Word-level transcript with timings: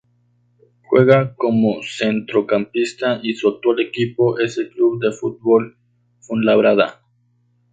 Juega 0.89 1.35
como 1.35 1.83
centrocampista 1.83 3.19
y 3.21 3.35
su 3.35 3.49
actual 3.49 3.81
equipo 3.81 4.39
es 4.39 4.57
el 4.57 4.71
Club 4.71 4.99
de 4.99 5.11
Fútbol 5.11 5.77
Fuenlabrada. 6.21 7.03